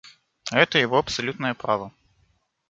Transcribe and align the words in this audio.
Это 0.51 0.79
его 0.79 0.97
абсолютное 0.97 1.53
право. 1.53 1.93